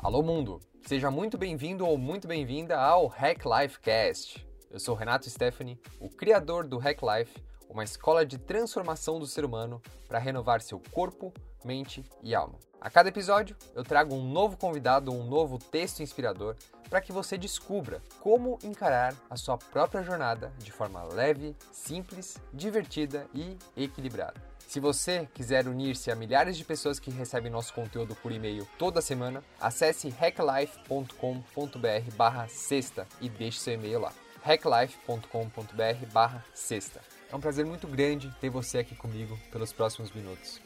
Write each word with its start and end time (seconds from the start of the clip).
Alô 0.00 0.22
mundo, 0.22 0.60
seja 0.86 1.10
muito 1.10 1.36
bem-vindo 1.36 1.84
ou 1.84 1.98
muito 1.98 2.28
bem-vinda 2.28 2.78
ao 2.78 3.08
Hack 3.08 3.42
Life 3.44 3.80
Cast. 3.80 4.46
Eu 4.70 4.78
sou 4.78 4.94
Renato 4.94 5.28
Stephanie, 5.28 5.76
o 5.98 6.08
criador 6.08 6.68
do 6.68 6.78
Hack 6.78 7.00
Life, 7.02 7.42
uma 7.68 7.82
escola 7.82 8.24
de 8.24 8.38
transformação 8.38 9.18
do 9.18 9.26
ser 9.26 9.44
humano 9.44 9.82
para 10.06 10.20
renovar 10.20 10.60
seu 10.60 10.80
corpo, 10.92 11.34
mente 11.64 12.04
e 12.22 12.32
alma. 12.32 12.60
A 12.80 12.88
cada 12.88 13.08
episódio, 13.08 13.56
eu 13.74 13.82
trago 13.82 14.14
um 14.14 14.22
novo 14.22 14.56
convidado 14.56 15.12
ou 15.12 15.20
um 15.20 15.26
novo 15.26 15.58
texto 15.58 16.00
inspirador 16.00 16.54
para 16.88 17.00
que 17.00 17.12
você 17.12 17.36
descubra 17.36 18.00
como 18.20 18.58
encarar 18.62 19.14
a 19.28 19.36
sua 19.36 19.58
própria 19.58 20.02
jornada 20.02 20.52
de 20.58 20.70
forma 20.70 21.02
leve, 21.02 21.56
simples, 21.72 22.38
divertida 22.52 23.26
e 23.34 23.58
equilibrada. 23.76 24.40
Se 24.68 24.80
você 24.80 25.26
quiser 25.34 25.66
unir-se 25.66 26.10
a 26.10 26.14
milhares 26.14 26.56
de 26.56 26.64
pessoas 26.64 27.00
que 27.00 27.10
recebem 27.10 27.50
nosso 27.50 27.74
conteúdo 27.74 28.14
por 28.14 28.30
e-mail 28.30 28.66
toda 28.78 29.00
semana, 29.00 29.42
acesse 29.60 30.08
hacklife.com.br 30.10 32.16
barra 32.16 32.46
sexta 32.48 33.08
e 33.20 33.28
deixe 33.28 33.58
seu 33.58 33.74
e-mail 33.74 34.00
lá. 34.00 34.12
hacklife.com.br 34.42 36.06
barra 36.12 36.44
sexta. 36.54 37.00
É 37.30 37.34
um 37.34 37.40
prazer 37.40 37.66
muito 37.66 37.88
grande 37.88 38.30
ter 38.40 38.50
você 38.50 38.78
aqui 38.78 38.94
comigo 38.94 39.38
pelos 39.50 39.72
próximos 39.72 40.12
minutos. 40.12 40.60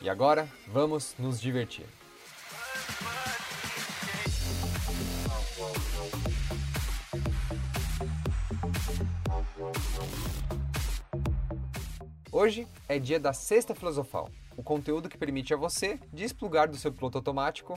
E 0.00 0.08
agora, 0.08 0.48
vamos 0.68 1.16
nos 1.18 1.40
divertir. 1.40 1.84
Hoje 12.30 12.68
é 12.88 13.00
dia 13.00 13.18
da 13.18 13.32
Sexta 13.32 13.74
Filosofal, 13.74 14.30
o 14.56 14.62
conteúdo 14.62 15.08
que 15.08 15.18
permite 15.18 15.52
a 15.52 15.56
você 15.56 15.98
desplugar 16.12 16.70
do 16.70 16.76
seu 16.76 16.92
piloto 16.92 17.18
automático, 17.18 17.76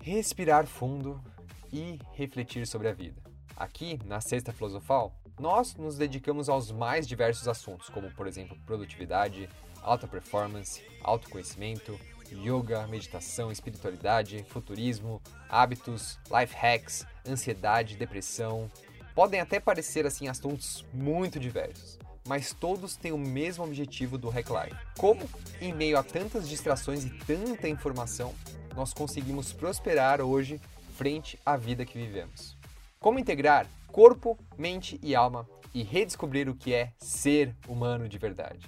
respirar 0.00 0.66
fundo 0.66 1.22
e 1.70 1.98
refletir 2.14 2.66
sobre 2.66 2.88
a 2.88 2.94
vida. 2.94 3.22
Aqui, 3.54 4.00
na 4.06 4.22
Sexta 4.22 4.54
Filosofal, 4.54 5.14
nós 5.38 5.76
nos 5.76 5.98
dedicamos 5.98 6.48
aos 6.48 6.72
mais 6.72 7.06
diversos 7.06 7.46
assuntos, 7.46 7.90
como, 7.90 8.10
por 8.12 8.26
exemplo, 8.26 8.56
produtividade, 8.64 9.50
alta 9.82 10.06
performance, 10.06 10.82
autoconhecimento, 11.02 11.98
yoga, 12.32 12.86
meditação, 12.86 13.52
espiritualidade, 13.52 14.44
futurismo, 14.48 15.20
hábitos, 15.48 16.18
life 16.30 16.54
hacks, 16.54 17.06
ansiedade, 17.26 17.96
depressão. 17.96 18.70
Podem 19.14 19.40
até 19.40 19.60
parecer 19.60 20.06
assim 20.06 20.28
assuntos 20.28 20.84
muito 20.92 21.38
diversos, 21.38 21.98
mas 22.26 22.52
todos 22.52 22.96
têm 22.96 23.12
o 23.12 23.18
mesmo 23.18 23.64
objetivo 23.64 24.16
do 24.16 24.30
Hack 24.30 24.48
Life. 24.48 24.76
Como, 24.96 25.28
em 25.60 25.72
meio 25.74 25.98
a 25.98 26.02
tantas 26.02 26.48
distrações 26.48 27.04
e 27.04 27.10
tanta 27.10 27.68
informação, 27.68 28.34
nós 28.74 28.94
conseguimos 28.94 29.52
prosperar 29.52 30.20
hoje 30.20 30.60
frente 30.96 31.38
à 31.44 31.56
vida 31.56 31.84
que 31.84 31.98
vivemos. 31.98 32.56
Como 32.98 33.18
integrar 33.18 33.66
corpo, 33.88 34.38
mente 34.56 34.98
e 35.02 35.14
alma 35.14 35.46
e 35.74 35.82
redescobrir 35.82 36.48
o 36.48 36.54
que 36.54 36.72
é 36.72 36.92
ser 36.98 37.54
humano 37.68 38.08
de 38.08 38.18
verdade. 38.18 38.66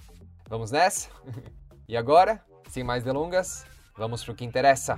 Vamos 0.55 0.71
nessa? 0.71 1.11
e 1.89 1.97
agora, 1.97 2.41
sem 2.69 2.85
mais 2.85 3.03
delongas, 3.03 3.67
vamos 3.97 4.23
para 4.23 4.33
o 4.33 4.37
que 4.37 4.45
interessa. 4.45 4.97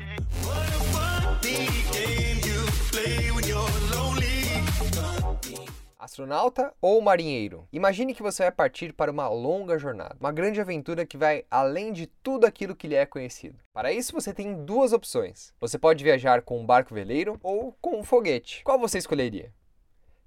Astronauta 5.99 6.75
ou 6.79 7.01
marinheiro? 7.01 7.67
Imagine 7.73 8.13
que 8.13 8.23
você 8.23 8.43
vai 8.43 8.53
partir 8.53 8.93
para 8.93 9.11
uma 9.11 9.31
longa 9.31 9.79
jornada, 9.79 10.15
uma 10.21 10.31
grande 10.31 10.61
aventura 10.61 11.07
que 11.07 11.17
vai 11.17 11.47
além 11.51 11.91
de 11.91 12.07
tudo 12.07 12.45
aquilo 12.45 12.77
que 12.77 12.87
lhe 12.87 12.95
é 12.95 13.07
conhecido. 13.07 13.57
Para 13.73 13.91
isso, 13.91 14.13
você 14.13 14.35
tem 14.35 14.63
duas 14.63 14.93
opções. 14.93 15.55
Você 15.59 15.79
pode 15.79 16.05
viajar 16.05 16.43
com 16.43 16.61
um 16.61 16.67
barco 16.67 16.95
veleiro 16.95 17.41
ou 17.43 17.75
com 17.81 17.99
um 17.99 18.05
foguete. 18.05 18.63
Qual 18.63 18.79
você 18.79 18.99
escolheria? 18.99 19.55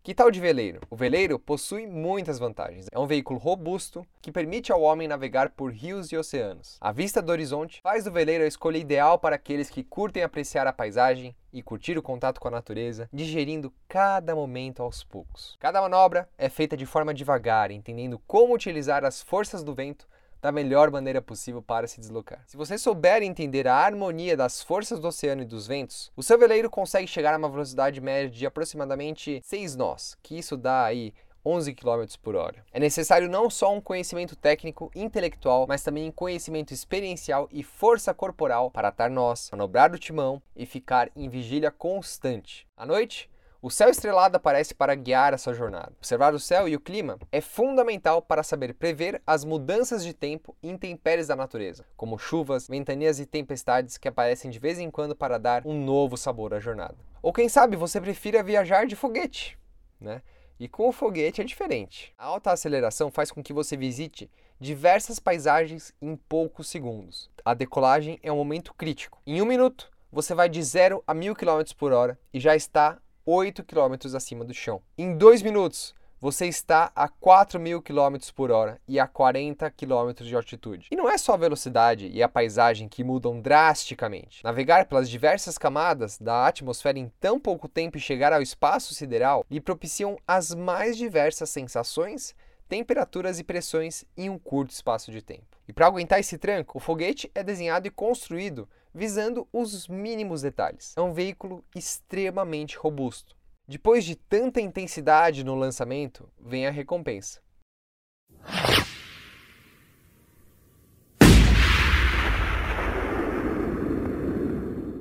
Que 0.09 0.15
tal 0.15 0.31
de 0.31 0.39
veleiro? 0.39 0.81
O 0.89 0.95
veleiro 0.95 1.37
possui 1.37 1.85
muitas 1.85 2.39
vantagens. 2.39 2.87
É 2.91 2.97
um 2.97 3.05
veículo 3.05 3.37
robusto 3.37 4.03
que 4.19 4.31
permite 4.31 4.71
ao 4.71 4.81
homem 4.81 5.07
navegar 5.07 5.51
por 5.51 5.71
rios 5.71 6.11
e 6.11 6.17
oceanos. 6.17 6.79
A 6.81 6.91
vista 6.91 7.21
do 7.21 7.31
horizonte 7.31 7.79
faz 7.83 8.05
do 8.05 8.11
veleiro 8.11 8.43
a 8.43 8.47
escolha 8.47 8.79
ideal 8.79 9.19
para 9.19 9.35
aqueles 9.35 9.69
que 9.69 9.83
curtem 9.83 10.23
apreciar 10.23 10.65
a 10.65 10.73
paisagem 10.73 11.35
e 11.53 11.61
curtir 11.61 11.95
o 11.95 12.01
contato 12.01 12.41
com 12.41 12.47
a 12.47 12.51
natureza, 12.51 13.07
digerindo 13.13 13.71
cada 13.87 14.33
momento 14.33 14.81
aos 14.81 15.03
poucos. 15.03 15.55
Cada 15.59 15.79
manobra 15.79 16.27
é 16.39 16.49
feita 16.49 16.75
de 16.75 16.87
forma 16.87 17.13
devagar, 17.13 17.69
entendendo 17.69 18.19
como 18.25 18.55
utilizar 18.55 19.05
as 19.05 19.21
forças 19.21 19.63
do 19.63 19.75
vento 19.75 20.07
da 20.41 20.51
melhor 20.51 20.89
maneira 20.91 21.21
possível 21.21 21.61
para 21.61 21.87
se 21.87 21.99
deslocar. 21.99 22.43
Se 22.47 22.57
você 22.57 22.77
souber 22.77 23.21
entender 23.23 23.67
a 23.67 23.75
harmonia 23.75 24.35
das 24.37 24.61
forças 24.61 24.99
do 24.99 25.07
oceano 25.07 25.41
e 25.41 25.45
dos 25.45 25.67
ventos, 25.67 26.11
o 26.15 26.23
seu 26.23 26.37
veleiro 26.37 26.69
consegue 26.69 27.07
chegar 27.07 27.33
a 27.33 27.37
uma 27.37 27.49
velocidade 27.49 28.01
média 28.01 28.29
de 28.29 28.45
aproximadamente 28.45 29.41
6 29.43 29.75
nós, 29.75 30.17
que 30.21 30.37
isso 30.37 30.55
dá 30.55 30.83
aí 30.83 31.13
11 31.45 31.73
km 31.73 32.05
por 32.21 32.35
hora. 32.35 32.63
É 32.71 32.79
necessário 32.79 33.29
não 33.29 33.49
só 33.49 33.73
um 33.73 33.81
conhecimento 33.81 34.35
técnico, 34.35 34.91
intelectual, 34.93 35.65
mas 35.67 35.83
também 35.83 36.11
conhecimento 36.11 36.73
experiencial 36.73 37.47
e 37.51 37.63
força 37.63 38.13
corporal 38.13 38.69
para 38.69 38.89
atar 38.89 39.09
nós, 39.09 39.49
manobrar 39.51 39.91
o 39.93 39.97
timão 39.97 40.41
e 40.55 40.65
ficar 40.65 41.09
em 41.15 41.29
vigília 41.29 41.71
constante. 41.71 42.67
À 42.75 42.85
noite, 42.85 43.29
o 43.61 43.69
céu 43.69 43.89
estrelado 43.89 44.37
aparece 44.37 44.73
para 44.73 44.95
guiar 44.95 45.33
a 45.33 45.37
sua 45.37 45.53
jornada. 45.53 45.91
Observar 45.97 46.33
o 46.33 46.39
céu 46.39 46.65
e 46.67 46.77
o 46.77 46.79
clima 46.79 47.19
é 47.29 47.41
fundamental 47.41 48.21
para 48.21 48.41
saber 48.41 48.73
prever 48.73 49.21
as 49.27 49.43
mudanças 49.43 50.03
de 50.03 50.13
tempo 50.13 50.55
e 50.63 50.69
intempéries 50.69 51.27
da 51.27 51.35
natureza, 51.35 51.85
como 51.97 52.17
chuvas, 52.17 52.69
ventanias 52.69 53.19
e 53.19 53.25
tempestades 53.25 53.97
que 53.97 54.07
aparecem 54.07 54.49
de 54.49 54.59
vez 54.59 54.79
em 54.79 54.89
quando 54.89 55.13
para 55.13 55.37
dar 55.37 55.63
um 55.65 55.83
novo 55.83 56.15
sabor 56.15 56.53
à 56.53 56.59
jornada. 56.59 56.95
Ou 57.21 57.33
quem 57.33 57.49
sabe 57.49 57.75
você 57.75 57.99
prefira 57.99 58.41
viajar 58.41 58.85
de 58.85 58.95
foguete, 58.95 59.59
né? 59.99 60.21
E 60.57 60.69
com 60.69 60.87
o 60.87 60.93
foguete 60.93 61.41
é 61.41 61.43
diferente. 61.43 62.13
A 62.17 62.25
alta 62.25 62.51
aceleração 62.51 63.11
faz 63.11 63.29
com 63.29 63.43
que 63.43 63.51
você 63.51 63.75
visite 63.75 64.29
diversas 64.57 65.19
paisagens 65.19 65.93
em 66.01 66.15
poucos 66.15 66.69
segundos. 66.69 67.29
A 67.43 67.53
decolagem 67.53 68.19
é 68.23 68.31
um 68.31 68.37
momento 68.37 68.73
crítico. 68.73 69.21
Em 69.27 69.41
um 69.41 69.45
minuto, 69.45 69.89
você 70.11 70.33
vai 70.33 70.47
de 70.47 70.61
0 70.63 71.03
a 71.05 71.13
1000 71.13 71.35
km 71.35 71.61
por 71.77 71.91
hora 71.91 72.17
e 72.33 72.39
já 72.39 72.55
está 72.55 72.97
8 73.31 73.63
km 73.63 74.15
acima 74.15 74.43
do 74.43 74.55
chão. 74.55 74.81
Em 74.97 75.15
2 75.15 75.43
minutos, 75.43 75.93
você 76.19 76.47
está 76.47 76.91
a 76.95 77.07
4.000 77.07 77.79
km 77.79 78.17
por 78.35 78.49
hora 78.49 78.81
e 78.87 78.99
a 78.99 79.05
40 79.05 79.69
km 79.69 80.23
de 80.23 80.35
altitude. 80.35 80.87
E 80.89 80.95
não 80.95 81.07
é 81.07 81.15
só 81.15 81.35
a 81.35 81.37
velocidade 81.37 82.07
e 82.07 82.23
a 82.23 82.27
paisagem 82.27 82.89
que 82.89 83.03
mudam 83.03 83.39
drasticamente. 83.39 84.43
Navegar 84.43 84.87
pelas 84.87 85.07
diversas 85.07 85.59
camadas 85.59 86.17
da 86.17 86.47
atmosfera 86.47 86.97
em 86.97 87.11
tão 87.19 87.39
pouco 87.39 87.67
tempo 87.67 87.97
e 87.97 88.01
chegar 88.01 88.33
ao 88.33 88.41
espaço 88.41 88.95
sideral 88.95 89.45
lhe 89.47 89.61
propiciam 89.61 90.17
as 90.27 90.55
mais 90.55 90.97
diversas 90.97 91.51
sensações, 91.51 92.33
temperaturas 92.67 93.39
e 93.39 93.43
pressões 93.43 94.05
em 94.17 94.27
um 94.27 94.39
curto 94.39 94.71
espaço 94.71 95.11
de 95.11 95.21
tempo. 95.21 95.55
E 95.67 95.71
para 95.71 95.85
aguentar 95.85 96.19
esse 96.19 96.39
tranco, 96.39 96.79
o 96.79 96.81
foguete 96.81 97.29
é 97.35 97.43
desenhado 97.43 97.87
e 97.87 97.91
construído 97.91 98.67
visando 98.93 99.47
os 99.51 99.87
mínimos 99.87 100.41
detalhes. 100.41 100.93
É 100.97 101.01
um 101.01 101.13
veículo 101.13 101.63
extremamente 101.75 102.77
robusto. 102.77 103.35
Depois 103.67 104.03
de 104.03 104.15
tanta 104.15 104.59
intensidade 104.59 105.43
no 105.43 105.55
lançamento, 105.55 106.27
vem 106.39 106.65
a 106.65 106.71
recompensa. 106.71 107.39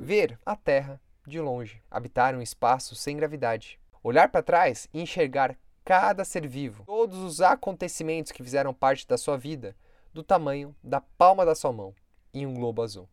Ver 0.01 0.39
a 0.45 0.55
Terra 0.55 1.01
de 1.27 1.41
longe, 1.41 1.83
habitar 1.91 2.35
um 2.35 2.43
espaço 2.43 2.95
sem 2.95 3.17
gravidade, 3.17 3.79
olhar 4.03 4.29
para 4.31 4.43
trás 4.43 4.89
e 4.93 5.01
enxergar 5.01 5.57
cada 5.85 6.25
ser 6.25 6.47
vivo, 6.47 6.85
todos 6.85 7.19
os 7.19 7.41
acontecimentos 7.41 8.33
que 8.33 8.43
fizeram 8.43 8.75
parte 8.75 9.07
da 9.07 9.17
sua 9.17 9.37
vida, 9.37 9.75
do 10.13 10.23
tamanho 10.23 10.75
da 10.83 11.01
palma 11.01 11.47
da 11.47 11.55
sua 11.55 11.73
mão, 11.73 11.95
em 12.33 12.45
um 12.47 12.55
globo 12.55 12.83
azul. 12.83 13.09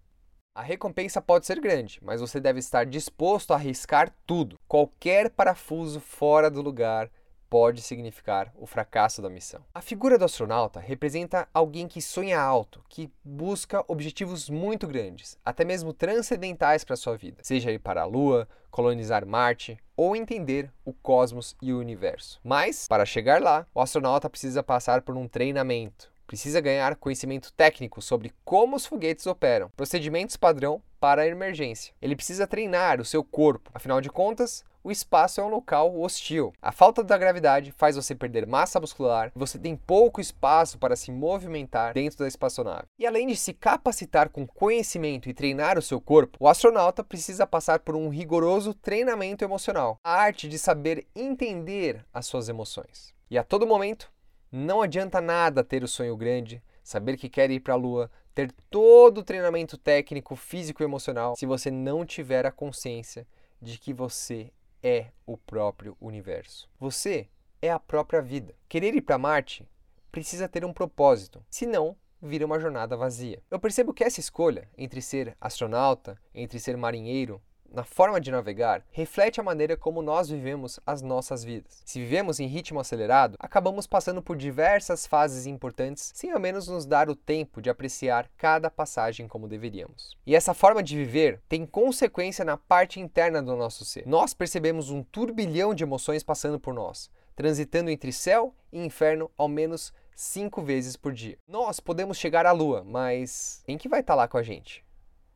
A 0.55 0.61
recompensa 0.61 1.21
pode 1.21 1.45
ser 1.45 1.59
grande, 1.59 1.99
mas 2.01 2.21
você 2.21 2.39
deve 2.39 2.59
estar 2.59 2.85
disposto 2.85 3.51
a 3.51 3.57
arriscar 3.57 4.09
tudo. 4.25 4.57
Qualquer 4.69 5.29
parafuso 5.29 5.99
fora 5.99 6.49
do 6.49 6.61
lugar 6.61 7.11
pode 7.49 7.81
significar 7.81 8.53
o 8.55 8.65
fracasso 8.65 9.21
da 9.21 9.29
missão. 9.29 9.65
A 9.73 9.81
figura 9.81 10.17
do 10.17 10.23
astronauta 10.23 10.79
representa 10.79 11.45
alguém 11.53 11.89
que 11.89 12.01
sonha 12.01 12.39
alto, 12.39 12.81
que 12.87 13.11
busca 13.21 13.83
objetivos 13.85 14.49
muito 14.49 14.87
grandes, 14.87 15.37
até 15.43 15.65
mesmo 15.65 15.91
transcendentais 15.91 16.85
para 16.85 16.95
sua 16.95 17.17
vida, 17.17 17.39
seja 17.43 17.69
ir 17.69 17.79
para 17.79 18.03
a 18.03 18.05
Lua, 18.05 18.47
colonizar 18.71 19.25
Marte 19.25 19.77
ou 19.93 20.15
entender 20.15 20.71
o 20.85 20.93
cosmos 20.93 21.53
e 21.61 21.73
o 21.73 21.79
universo. 21.79 22.39
Mas, 22.41 22.87
para 22.87 23.05
chegar 23.05 23.41
lá, 23.41 23.67
o 23.75 23.81
astronauta 23.81 24.29
precisa 24.29 24.63
passar 24.63 25.01
por 25.01 25.17
um 25.17 25.27
treinamento, 25.27 26.14
Precisa 26.27 26.61
ganhar 26.61 26.95
conhecimento 26.95 27.53
técnico 27.53 28.01
sobre 28.01 28.33
como 28.43 28.75
os 28.75 28.85
foguetes 28.85 29.27
operam, 29.27 29.69
procedimentos 29.75 30.35
padrão 30.35 30.81
para 30.99 31.21
a 31.21 31.27
emergência. 31.27 31.93
Ele 32.01 32.15
precisa 32.15 32.47
treinar 32.47 32.99
o 32.99 33.05
seu 33.05 33.23
corpo, 33.23 33.69
afinal 33.73 34.01
de 34.01 34.09
contas, 34.09 34.63
o 34.85 34.91
espaço 34.91 35.41
é 35.41 35.43
um 35.43 35.47
local 35.47 35.99
hostil. 35.99 36.53
A 36.61 36.71
falta 36.71 37.03
da 37.03 37.17
gravidade 37.17 37.71
faz 37.71 37.95
você 37.95 38.13
perder 38.13 38.45
massa 38.45 38.79
muscular 38.79 39.31
você 39.35 39.57
tem 39.57 39.75
pouco 39.75 40.21
espaço 40.21 40.77
para 40.77 40.95
se 40.95 41.11
movimentar 41.11 41.95
dentro 41.95 42.19
da 42.19 42.27
espaçonave. 42.27 42.85
E 42.99 43.07
além 43.07 43.25
de 43.25 43.35
se 43.35 43.51
capacitar 43.51 44.29
com 44.29 44.45
conhecimento 44.45 45.27
e 45.27 45.33
treinar 45.33 45.79
o 45.79 45.81
seu 45.81 45.99
corpo, 45.99 46.37
o 46.39 46.47
astronauta 46.47 47.03
precisa 47.03 47.47
passar 47.47 47.79
por 47.79 47.95
um 47.95 48.09
rigoroso 48.09 48.75
treinamento 48.75 49.43
emocional 49.43 49.97
a 50.03 50.11
arte 50.11 50.47
de 50.47 50.59
saber 50.59 51.07
entender 51.15 52.05
as 52.13 52.27
suas 52.27 52.47
emoções. 52.47 53.11
E 53.27 53.39
a 53.39 53.43
todo 53.43 53.65
momento, 53.65 54.13
não 54.51 54.81
adianta 54.81 55.19
nada 55.19 55.63
ter 55.63 55.83
o 55.83 55.87
sonho 55.87 56.15
grande, 56.15 56.61
saber 56.83 57.17
que 57.17 57.29
quer 57.29 57.49
ir 57.51 57.59
para 57.59 57.73
a 57.73 57.77
Lua, 57.77 58.11
ter 58.33 58.51
todo 58.69 59.19
o 59.19 59.23
treinamento 59.23 59.77
técnico, 59.77 60.35
físico 60.35 60.83
e 60.83 60.85
emocional 60.85 61.35
se 61.35 61.45
você 61.45 61.71
não 61.71 62.05
tiver 62.05 62.45
a 62.45 62.51
consciência 62.51 63.27
de 63.61 63.77
que 63.77 63.93
você 63.93 64.51
é 64.83 65.07
o 65.25 65.37
próprio 65.37 65.97
universo. 65.99 66.69
Você 66.79 67.27
é 67.61 67.71
a 67.71 67.79
própria 67.79 68.21
vida. 68.21 68.53
Querer 68.69 68.93
ir 68.93 69.01
para 69.01 69.17
Marte 69.17 69.67
precisa 70.11 70.47
ter 70.47 70.63
um 70.63 70.73
propósito, 70.73 71.43
senão 71.49 71.97
vira 72.21 72.45
uma 72.45 72.59
jornada 72.59 72.95
vazia. 72.95 73.41
Eu 73.49 73.59
percebo 73.59 73.93
que 73.93 74.03
essa 74.03 74.19
escolha 74.19 74.69
entre 74.77 75.01
ser 75.01 75.35
astronauta, 75.39 76.17
entre 76.33 76.59
ser 76.59 76.77
marinheiro, 76.77 77.41
na 77.71 77.83
forma 77.83 78.19
de 78.21 78.31
navegar, 78.31 78.83
reflete 78.91 79.39
a 79.39 79.43
maneira 79.43 79.75
como 79.75 80.01
nós 80.01 80.29
vivemos 80.29 80.79
as 80.85 81.01
nossas 81.01 81.43
vidas. 81.43 81.81
Se 81.85 81.99
vivemos 81.99 82.39
em 82.39 82.47
ritmo 82.47 82.79
acelerado, 82.79 83.35
acabamos 83.39 83.85
passando 83.85 84.21
por 84.21 84.37
diversas 84.37 85.05
fases 85.05 85.45
importantes 85.45 86.11
sem 86.15 86.31
ao 86.31 86.39
menos 86.39 86.67
nos 86.67 86.85
dar 86.85 87.09
o 87.09 87.15
tempo 87.15 87.61
de 87.61 87.69
apreciar 87.69 88.29
cada 88.37 88.69
passagem 88.69 89.27
como 89.27 89.47
deveríamos. 89.47 90.17
E 90.25 90.35
essa 90.35 90.53
forma 90.53 90.81
de 90.81 90.95
viver 90.95 91.41
tem 91.49 91.65
consequência 91.65 92.45
na 92.45 92.57
parte 92.57 92.99
interna 92.99 93.41
do 93.41 93.55
nosso 93.55 93.83
ser. 93.83 94.07
Nós 94.07 94.33
percebemos 94.33 94.89
um 94.89 95.03
turbilhão 95.03 95.73
de 95.73 95.83
emoções 95.83 96.23
passando 96.23 96.59
por 96.59 96.73
nós, 96.73 97.09
transitando 97.35 97.89
entre 97.89 98.11
céu 98.11 98.55
e 98.71 98.79
inferno 98.79 99.29
ao 99.37 99.47
menos 99.47 99.93
cinco 100.15 100.61
vezes 100.61 100.95
por 100.95 101.11
dia. 101.11 101.37
Nós 101.47 101.79
podemos 101.79 102.17
chegar 102.17 102.45
à 102.45 102.51
Lua, 102.51 102.83
mas 102.83 103.61
quem 103.65 103.77
que 103.77 103.89
vai 103.89 103.99
estar 103.99 104.15
lá 104.15 104.27
com 104.27 104.37
a 104.37 104.43
gente? 104.43 104.83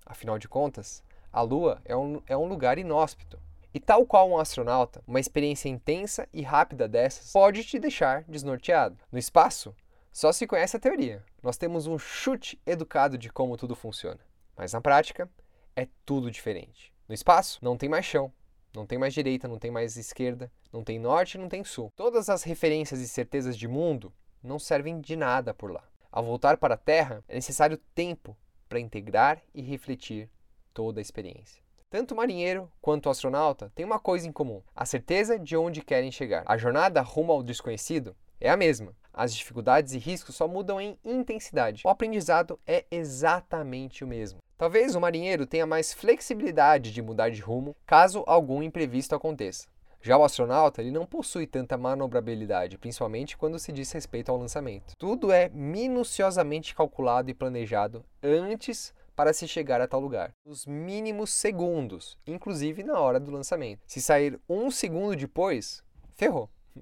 Afinal 0.05 0.39
de 0.39 0.47
contas, 0.47 1.03
a 1.31 1.41
Lua 1.41 1.81
é 1.85 1.95
um, 1.95 2.21
é 2.27 2.35
um 2.35 2.45
lugar 2.45 2.77
inóspito. 2.77 3.39
E 3.71 3.79
tal 3.79 4.05
qual 4.05 4.29
um 4.29 4.37
astronauta, 4.37 5.03
uma 5.05 5.19
experiência 5.19 5.69
intensa 5.69 6.27
e 6.33 6.41
rápida 6.41 6.87
dessas 6.87 7.31
pode 7.31 7.63
te 7.63 7.77
deixar 7.77 8.23
desnorteado. 8.23 8.97
No 9.11 9.19
espaço, 9.19 9.75
só 10.11 10.31
se 10.31 10.47
conhece 10.47 10.75
a 10.75 10.79
teoria. 10.79 11.23
Nós 11.43 11.55
temos 11.55 11.85
um 11.85 11.99
chute 11.99 12.59
educado 12.65 13.17
de 13.17 13.29
como 13.29 13.57
tudo 13.57 13.75
funciona. 13.75 14.19
Mas 14.57 14.73
na 14.73 14.81
prática, 14.81 15.29
é 15.75 15.87
tudo 16.03 16.31
diferente. 16.31 16.91
No 17.07 17.13
espaço, 17.13 17.59
não 17.61 17.77
tem 17.77 17.87
mais 17.87 18.05
chão, 18.05 18.33
não 18.73 18.85
tem 18.85 18.97
mais 18.97 19.13
direita, 19.13 19.47
não 19.47 19.59
tem 19.59 19.69
mais 19.69 19.97
esquerda, 19.97 20.51
não 20.73 20.83
tem 20.83 20.99
norte, 20.99 21.37
não 21.37 21.47
tem 21.47 21.63
sul. 21.63 21.93
Todas 21.95 22.27
as 22.27 22.43
referências 22.43 22.99
e 22.99 23.07
certezas 23.07 23.55
de 23.55 23.67
mundo 23.67 24.11
não 24.43 24.57
servem 24.57 24.99
de 24.99 25.15
nada 25.15 25.53
por 25.53 25.71
lá. 25.71 25.83
Ao 26.11 26.23
voltar 26.23 26.57
para 26.57 26.73
a 26.73 26.77
Terra, 26.77 27.23
é 27.27 27.35
necessário 27.35 27.77
tempo 27.93 28.35
para 28.67 28.79
integrar 28.79 29.41
e 29.53 29.61
refletir 29.61 30.29
toda 30.74 31.00
a 31.00 31.01
experiência. 31.01 31.62
Tanto 31.89 32.13
o 32.13 32.18
marinheiro 32.18 32.71
quanto 32.80 33.07
o 33.07 33.10
astronauta 33.10 33.71
têm 33.74 33.86
uma 33.86 34.00
coisa 34.00 34.27
em 34.27 34.31
comum: 34.31 34.62
a 34.75 34.86
certeza 34.86 35.39
de 35.39 35.57
onde 35.57 35.81
querem 35.81 36.12
chegar. 36.12 36.44
A 36.45 36.57
jornada 36.57 37.01
rumo 37.01 37.31
ao 37.31 37.42
desconhecido 37.42 38.16
é 38.39 38.50
a 38.50 38.57
mesma. 38.57 38.95
As 39.12 39.33
dificuldades 39.33 39.94
e 39.94 39.98
riscos 39.98 40.36
só 40.36 40.48
mudam 40.48 40.80
em 40.80 40.98
intensidade. 41.04 41.81
O 41.86 41.89
aprendizado 41.89 42.60
é 42.66 42.86
exatamente 42.92 44.04
o 44.04 44.07
mesmo. 44.07 44.39
Talvez 44.57 44.95
o 44.95 45.01
marinheiro 45.01 45.48
tenha 45.48 45.66
mais 45.66 45.94
flexibilidade 45.94 46.92
de 46.92 47.01
mudar 47.01 47.30
de 47.30 47.42
rumo 47.42 47.75
caso 47.86 48.24
algum 48.27 48.62
imprevisto 48.62 49.15
aconteça. 49.15 49.68
Já 50.01 50.18
o 50.18 50.24
astronauta 50.24 50.81
ele 50.81 50.92
não 50.92 51.06
possui 51.06 51.45
tanta 51.45 51.77
manobrabilidade, 51.77 52.77
principalmente 52.77 53.36
quando 53.36 53.60
se 53.60 53.72
diz 53.72 53.92
respeito 53.92 54.31
ao 54.31 54.38
lançamento. 54.38 54.95
Tudo 54.98 55.31
é 55.31 55.50
minuciosamente 55.50 56.74
calculado 56.74 57.30
e 57.30 57.33
planejado 57.33 58.06
antes 58.24 58.94
para 59.19 59.33
se 59.33 59.45
chegar 59.50 59.81
a 59.81 59.88
tal 59.88 60.00
lugar. 60.00 60.33
Os 60.45 60.66
mínimos 60.66 61.33
segundos, 61.33 62.18
inclusive 62.25 62.83
na 62.83 62.98
hora 62.98 63.19
do 63.19 63.30
lançamento. 63.30 63.81
Se 63.86 64.01
sair 64.01 64.39
um 64.48 64.71
segundo 64.71 65.13
depois, 65.13 65.83
ferrou. 66.16 66.50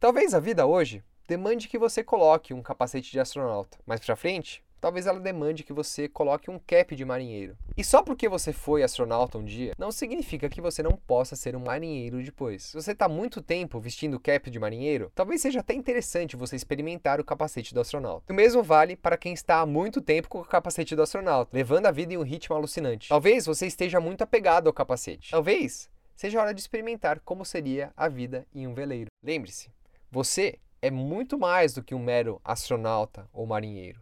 Talvez 0.00 0.34
a 0.34 0.40
vida 0.40 0.66
hoje 0.66 1.00
demande 1.28 1.68
que 1.68 1.78
você 1.78 2.02
coloque 2.02 2.52
um 2.52 2.60
capacete 2.60 3.12
de 3.12 3.20
astronauta. 3.20 3.78
Mais 3.86 4.04
para 4.04 4.16
frente, 4.16 4.64
talvez 4.82 5.06
ela 5.06 5.20
demande 5.20 5.62
que 5.62 5.72
você 5.72 6.08
coloque 6.08 6.50
um 6.50 6.58
cap 6.58 6.96
de 6.96 7.04
marinheiro. 7.04 7.56
E 7.76 7.84
só 7.84 8.02
porque 8.02 8.28
você 8.28 8.52
foi 8.52 8.82
astronauta 8.82 9.38
um 9.38 9.44
dia, 9.44 9.74
não 9.78 9.92
significa 9.92 10.48
que 10.48 10.60
você 10.60 10.82
não 10.82 10.90
possa 10.90 11.36
ser 11.36 11.54
um 11.54 11.60
marinheiro 11.60 12.20
depois. 12.20 12.64
Se 12.64 12.74
você 12.74 12.90
está 12.90 13.08
muito 13.08 13.40
tempo 13.40 13.78
vestindo 13.78 14.18
cap 14.18 14.50
de 14.50 14.58
marinheiro, 14.58 15.12
talvez 15.14 15.40
seja 15.40 15.60
até 15.60 15.72
interessante 15.72 16.34
você 16.34 16.56
experimentar 16.56 17.20
o 17.20 17.24
capacete 17.24 17.72
do 17.72 17.80
astronauta. 17.80 18.32
O 18.32 18.36
mesmo 18.36 18.60
vale 18.60 18.96
para 18.96 19.16
quem 19.16 19.32
está 19.32 19.60
há 19.60 19.66
muito 19.66 20.00
tempo 20.00 20.28
com 20.28 20.40
o 20.40 20.44
capacete 20.44 20.96
do 20.96 21.02
astronauta, 21.02 21.56
levando 21.56 21.86
a 21.86 21.92
vida 21.92 22.12
em 22.12 22.16
um 22.16 22.24
ritmo 22.24 22.56
alucinante. 22.56 23.08
Talvez 23.08 23.46
você 23.46 23.68
esteja 23.68 24.00
muito 24.00 24.22
apegado 24.22 24.66
ao 24.66 24.72
capacete. 24.72 25.30
Talvez 25.30 25.88
seja 26.16 26.40
hora 26.40 26.52
de 26.52 26.60
experimentar 26.60 27.20
como 27.20 27.44
seria 27.44 27.92
a 27.96 28.08
vida 28.08 28.44
em 28.52 28.66
um 28.66 28.74
veleiro. 28.74 29.10
Lembre-se, 29.22 29.70
você 30.10 30.58
é 30.80 30.90
muito 30.90 31.38
mais 31.38 31.72
do 31.72 31.84
que 31.84 31.94
um 31.94 32.02
mero 32.02 32.40
astronauta 32.44 33.28
ou 33.32 33.46
marinheiro. 33.46 34.00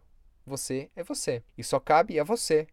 Você 0.50 0.90
é 0.96 1.04
você. 1.04 1.44
E 1.56 1.62
só 1.62 1.78
cabe 1.78 2.18
a 2.18 2.24
você 2.24 2.66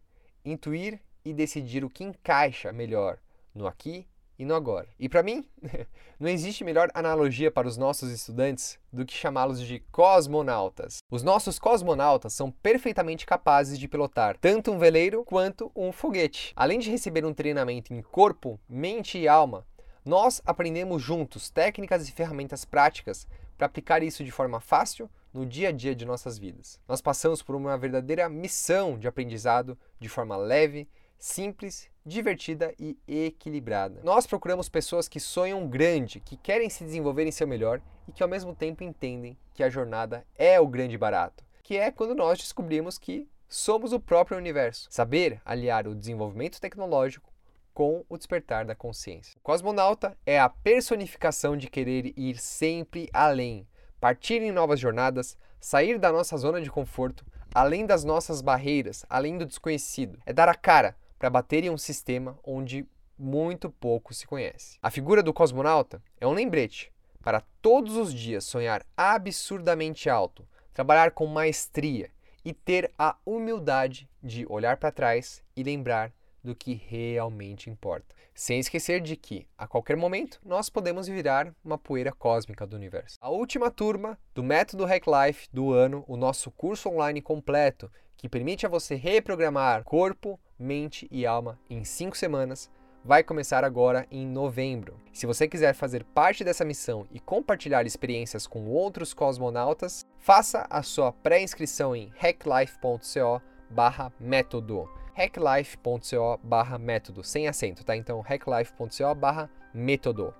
intuir 0.43 0.99
e 1.23 1.31
decidir 1.31 1.85
o 1.85 1.89
que 1.91 2.03
encaixa 2.03 2.73
melhor 2.73 3.19
no 3.53 3.67
aqui 3.67 4.07
e 4.39 4.43
no 4.43 4.55
agora. 4.55 4.87
E 4.99 5.07
para 5.07 5.21
mim, 5.21 5.45
não 6.19 6.27
existe 6.27 6.63
melhor 6.63 6.89
analogia 6.91 7.51
para 7.51 7.67
os 7.67 7.77
nossos 7.77 8.09
estudantes 8.09 8.79
do 8.91 9.05
que 9.05 9.13
chamá-los 9.13 9.61
de 9.61 9.79
cosmonautas. 9.91 11.03
Os 11.11 11.21
nossos 11.21 11.59
cosmonautas 11.59 12.33
são 12.33 12.49
perfeitamente 12.49 13.27
capazes 13.27 13.77
de 13.77 13.87
pilotar 13.87 14.39
tanto 14.39 14.71
um 14.71 14.79
veleiro 14.79 15.23
quanto 15.23 15.71
um 15.75 15.91
foguete. 15.91 16.53
Além 16.55 16.79
de 16.79 16.89
receber 16.89 17.25
um 17.25 17.33
treinamento 17.33 17.93
em 17.93 18.01
corpo, 18.01 18.59
mente 18.67 19.19
e 19.19 19.27
alma, 19.27 19.67
nós 20.03 20.41
aprendemos 20.43 20.99
juntos 20.99 21.51
técnicas 21.51 22.09
e 22.09 22.11
ferramentas 22.11 22.65
práticas 22.65 23.27
para 23.57 23.65
aplicar 23.65 24.03
isso 24.03 24.23
de 24.23 24.31
forma 24.31 24.59
fácil 24.59 25.09
no 25.33 25.45
dia 25.45 25.69
a 25.69 25.71
dia 25.71 25.95
de 25.95 26.05
nossas 26.05 26.37
vidas. 26.37 26.79
Nós 26.87 27.01
passamos 27.01 27.41
por 27.41 27.55
uma 27.55 27.77
verdadeira 27.77 28.29
missão 28.29 28.97
de 28.97 29.07
aprendizado 29.07 29.77
de 29.99 30.07
forma 30.07 30.37
leve, 30.37 30.87
simples, 31.17 31.89
divertida 32.05 32.73
e 32.79 32.97
equilibrada. 33.07 34.01
Nós 34.03 34.25
procuramos 34.25 34.69
pessoas 34.69 35.07
que 35.07 35.19
sonham 35.19 35.67
grande, 35.67 36.19
que 36.19 36.37
querem 36.37 36.69
se 36.69 36.83
desenvolver 36.83 37.25
em 37.25 37.31
seu 37.31 37.47
melhor 37.47 37.81
e 38.07 38.11
que 38.11 38.23
ao 38.23 38.29
mesmo 38.29 38.55
tempo 38.55 38.83
entendem 38.83 39.37
que 39.53 39.63
a 39.63 39.69
jornada 39.69 40.25
é 40.37 40.59
o 40.59 40.67
grande 40.67 40.97
barato, 40.97 41.43
que 41.63 41.75
é 41.75 41.91
quando 41.91 42.15
nós 42.15 42.37
descobrimos 42.37 42.97
que 42.97 43.27
somos 43.49 43.91
o 43.91 43.99
próprio 43.99 44.37
universo. 44.37 44.87
Saber 44.89 45.41
aliar 45.43 45.87
o 45.87 45.95
desenvolvimento 45.95 46.61
tecnológico 46.61 47.31
com 47.77 48.03
o 48.09 48.17
despertar 48.17 48.65
da 48.65 48.73
consciência. 48.73 49.37
O 49.37 49.41
cosmonauta 49.41 50.17
é 50.25 50.39
a 50.39 50.49
personificação 50.49 51.55
de 51.55 51.69
querer 51.69 52.11
ir 52.17 52.39
sempre 52.39 53.07
além, 53.13 53.67
partir 54.01 54.41
em 54.41 54.51
novas 54.51 54.79
jornadas, 54.79 55.37
sair 55.59 55.99
da 55.99 56.11
nossa 56.11 56.35
zona 56.37 56.59
de 56.59 56.71
conforto, 56.71 57.23
além 57.53 57.85
das 57.85 58.03
nossas 58.03 58.41
barreiras, 58.41 59.05
além 59.07 59.37
do 59.37 59.45
desconhecido. 59.45 60.17
É 60.25 60.33
dar 60.33 60.49
a 60.49 60.55
cara 60.55 60.97
para 61.19 61.29
bater 61.29 61.65
em 61.65 61.69
um 61.69 61.77
sistema 61.77 62.39
onde 62.43 62.83
muito 63.15 63.69
pouco 63.69 64.11
se 64.11 64.25
conhece. 64.25 64.79
A 64.81 64.89
figura 64.89 65.21
do 65.21 65.31
cosmonauta 65.31 66.01
é 66.19 66.25
um 66.25 66.33
lembrete 66.33 66.91
para 67.21 67.43
todos 67.61 67.95
os 67.95 68.11
dias 68.11 68.43
sonhar 68.43 68.83
absurdamente 68.97 70.09
alto, 70.09 70.47
trabalhar 70.73 71.11
com 71.11 71.27
maestria 71.27 72.09
e 72.43 72.53
ter 72.53 72.91
a 72.97 73.15
humildade 73.23 74.09
de 74.23 74.47
olhar 74.49 74.77
para 74.77 74.91
trás 74.91 75.43
e 75.55 75.61
lembrar 75.61 76.11
do 76.43 76.55
que 76.55 76.73
realmente 76.73 77.69
importa. 77.69 78.15
Sem 78.33 78.59
esquecer 78.59 79.01
de 79.01 79.15
que, 79.15 79.47
a 79.57 79.67
qualquer 79.67 79.97
momento, 79.97 80.39
nós 80.45 80.69
podemos 80.69 81.07
virar 81.07 81.53
uma 81.65 81.77
poeira 81.77 82.11
cósmica 82.11 82.67
do 82.67 82.75
universo. 82.75 83.17
A 83.19 83.29
última 83.29 83.71
turma 83.71 84.17
do 84.35 84.43
Método 84.43 84.85
Hack 84.85 85.05
Life 85.07 85.47
do 85.51 85.73
ano, 85.73 86.05
o 86.07 86.15
nosso 86.15 86.51
curso 86.51 86.89
online 86.89 87.21
completo, 87.21 87.91
que 88.15 88.29
permite 88.29 88.65
a 88.65 88.69
você 88.69 88.95
reprogramar 88.95 89.83
corpo, 89.83 90.39
mente 90.57 91.07
e 91.11 91.25
alma 91.25 91.59
em 91.69 91.83
5 91.83 92.17
semanas, 92.17 92.71
vai 93.03 93.23
começar 93.23 93.63
agora 93.63 94.07
em 94.11 94.27
novembro. 94.27 94.99
Se 95.13 95.25
você 95.25 95.47
quiser 95.47 95.73
fazer 95.73 96.03
parte 96.03 96.43
dessa 96.43 96.65
missão 96.65 97.07
e 97.09 97.19
compartilhar 97.19 97.85
experiências 97.85 98.45
com 98.45 98.67
outros 98.67 99.13
cosmonautas, 99.13 100.05
faça 100.19 100.67
a 100.69 100.83
sua 100.83 101.13
pré-inscrição 101.13 101.95
em 101.95 102.11
hacklife.co/método 102.17 104.89
hacklife.co 105.17 106.39
barra 106.43 106.77
método, 106.77 107.23
sem 107.23 107.47
acento, 107.47 107.83
tá? 107.83 107.97
Então, 107.97 108.21
hacklife.co 108.21 109.15
barra 109.15 109.49
método, 109.73 110.31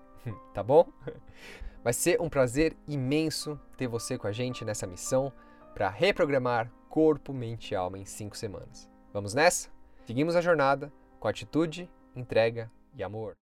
tá 0.53 0.61
bom? 0.61 0.87
Vai 1.83 1.93
ser 1.93 2.21
um 2.21 2.29
prazer 2.29 2.77
imenso 2.87 3.59
ter 3.75 3.87
você 3.87 4.19
com 4.19 4.27
a 4.27 4.31
gente 4.31 4.63
nessa 4.63 4.85
missão. 4.85 5.33
para 5.73 5.89
reprogramar 5.89 6.71
corpo, 6.89 7.33
mente 7.33 7.71
e 7.71 7.75
alma 7.75 7.97
em 7.97 8.05
5 8.05 8.37
semanas. 8.37 8.89
Vamos 9.13 9.33
nessa? 9.33 9.69
Seguimos 10.05 10.35
a 10.35 10.41
jornada 10.41 10.91
com 11.19 11.27
atitude, 11.27 11.89
entrega 12.15 12.71
e 12.95 13.03
amor. 13.03 13.35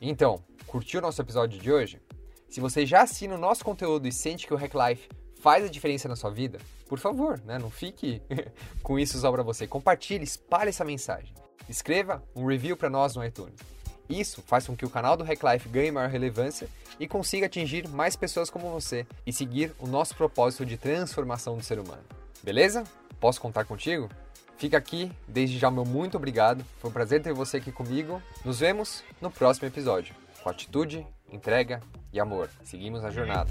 Então, 0.00 0.44
curtiu 0.66 1.00
o 1.00 1.02
nosso 1.02 1.20
episódio 1.20 1.58
de 1.58 1.72
hoje? 1.72 2.00
Se 2.48 2.60
você 2.60 2.86
já 2.86 3.02
assina 3.02 3.34
o 3.34 3.38
nosso 3.38 3.64
conteúdo 3.64 4.06
e 4.06 4.12
sente 4.12 4.46
que 4.46 4.54
o 4.54 4.56
Hack 4.56 4.72
Life 4.74 5.08
faz 5.40 5.64
a 5.64 5.68
diferença 5.68 6.08
na 6.08 6.16
sua 6.16 6.30
vida, 6.30 6.58
por 6.88 6.98
favor, 6.98 7.40
né, 7.44 7.58
não 7.58 7.70
fique 7.70 8.22
com 8.82 8.98
isso 8.98 9.18
só 9.18 9.30
para 9.30 9.42
você. 9.42 9.66
Compartilhe, 9.66 10.24
espalhe 10.24 10.70
essa 10.70 10.84
mensagem. 10.84 11.34
Escreva 11.68 12.22
um 12.34 12.46
review 12.46 12.76
para 12.76 12.88
nós 12.88 13.14
no 13.14 13.24
iTunes. 13.24 13.60
Isso 14.08 14.42
faz 14.46 14.66
com 14.66 14.74
que 14.74 14.86
o 14.86 14.90
canal 14.90 15.16
do 15.16 15.24
Hack 15.24 15.42
Life 15.42 15.68
ganhe 15.68 15.90
maior 15.90 16.08
relevância 16.08 16.66
e 16.98 17.06
consiga 17.06 17.44
atingir 17.44 17.86
mais 17.86 18.16
pessoas 18.16 18.48
como 18.48 18.70
você 18.70 19.06
e 19.26 19.32
seguir 19.32 19.74
o 19.78 19.86
nosso 19.86 20.16
propósito 20.16 20.64
de 20.64 20.78
transformação 20.78 21.58
do 21.58 21.62
ser 21.62 21.78
humano. 21.78 22.02
Beleza? 22.42 22.84
Posso 23.20 23.40
contar 23.40 23.66
contigo? 23.66 24.08
Fica 24.56 24.78
aqui, 24.78 25.12
desde 25.26 25.58
já 25.58 25.70
meu 25.70 25.84
muito 25.84 26.16
obrigado. 26.16 26.64
Foi 26.80 26.90
um 26.90 26.92
prazer 26.92 27.22
ter 27.22 27.34
você 27.34 27.58
aqui 27.58 27.70
comigo. 27.70 28.22
Nos 28.44 28.58
vemos 28.58 29.04
no 29.20 29.30
próximo 29.30 29.68
episódio. 29.68 30.14
Com 30.42 30.48
atitude, 30.48 31.06
entrega 31.30 31.80
e 32.12 32.18
amor. 32.18 32.48
Seguimos 32.64 33.04
a 33.04 33.10
jornada. 33.10 33.50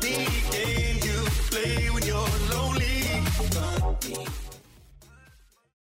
the 0.00 0.08
game 0.50 0.96
you 1.02 1.24
play 1.50 1.90
when 1.90 2.02
you're 2.04 2.26
lonely. 2.54 4.49